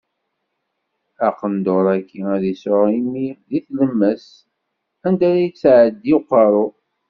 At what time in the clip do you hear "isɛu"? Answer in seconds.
2.51-2.79